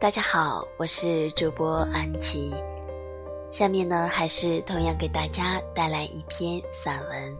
[0.00, 2.54] 大家好，我是主播安琪。
[3.50, 7.36] 下面呢，还是同样给大家带来一篇散文。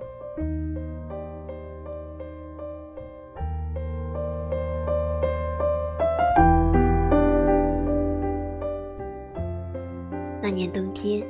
[10.42, 11.26] 那年冬天，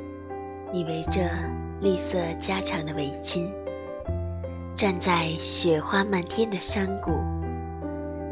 [0.73, 1.20] 你围着
[1.80, 3.48] 绿色加长的围巾，
[4.74, 7.20] 站在雪花漫天的山谷，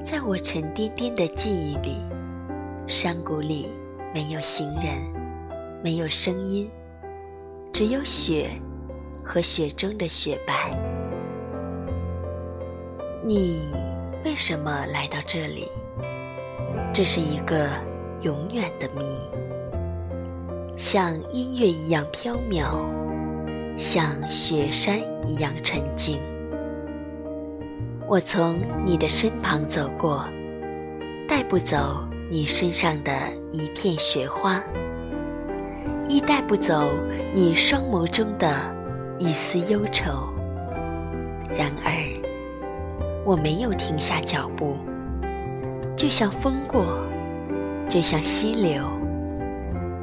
[0.05, 1.99] 在我沉甸甸的记忆里，
[2.89, 3.69] 山谷里
[4.15, 5.19] 没有行人。
[5.81, 6.69] 没有声音，
[7.73, 8.51] 只有雪
[9.23, 10.77] 和雪中的雪白。
[13.25, 13.73] 你
[14.25, 15.69] 为什么来到这里？
[16.93, 17.69] 这是一个
[18.23, 19.05] 永远的谜，
[20.77, 22.85] 像音乐一样飘渺，
[23.77, 26.19] 像雪山一样沉静。
[28.09, 30.27] 我从你的身旁走过，
[31.29, 33.13] 带不走你身上的
[33.53, 34.63] 一片雪花。
[36.09, 36.89] 亦带不走
[37.35, 38.75] 你双眸中的
[39.19, 40.33] 一丝忧愁。
[41.55, 41.93] 然而，
[43.27, 44.77] 我没有停下脚步，
[45.95, 47.03] 就像风过，
[47.89, 48.83] 就像溪流。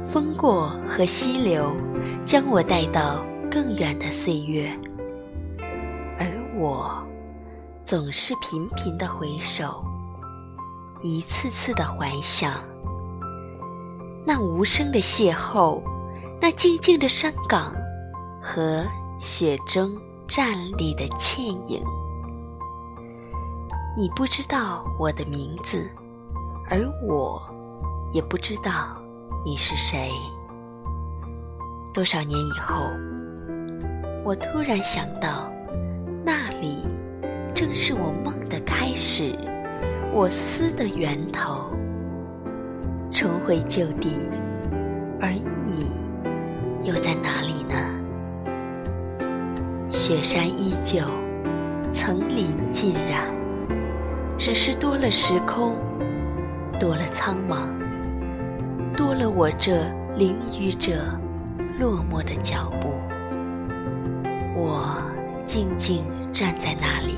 [0.04, 1.72] 风过和溪流
[2.24, 4.70] 将我带到更远的岁月，
[6.16, 7.04] 而我
[7.82, 9.84] 总是频频的回首，
[11.00, 12.60] 一次次的怀想
[14.24, 15.82] 那无声的邂逅。
[16.38, 17.74] 那静静的山岗
[18.42, 18.84] 和
[19.18, 19.90] 雪中
[20.28, 21.82] 站立的倩影，
[23.96, 25.90] 你不知道我的名字，
[26.68, 27.40] 而我
[28.12, 28.98] 也不知道
[29.46, 30.10] 你是谁。
[31.94, 32.90] 多少年以后，
[34.22, 35.50] 我突然想到，
[36.22, 36.86] 那里
[37.54, 39.34] 正是我梦的开始，
[40.16, 41.70] 我思的源头。
[43.10, 44.30] 重回旧地，
[45.20, 45.28] 而
[45.66, 45.94] 你。
[46.82, 47.76] 又在哪里呢？
[49.90, 51.00] 雪山依旧，
[51.92, 53.26] 层林尽染，
[54.38, 55.74] 只是多了时空，
[56.80, 57.66] 多了苍茫，
[58.96, 59.82] 多了我这
[60.16, 60.92] 淋雨者
[61.78, 62.94] 落寞的脚步。
[64.54, 64.96] 我
[65.44, 67.16] 静静站在那里，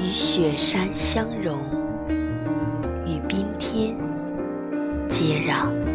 [0.00, 1.58] 与雪山相融，
[3.06, 3.94] 与冰天
[5.10, 5.89] 接壤。